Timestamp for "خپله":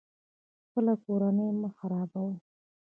0.65-0.93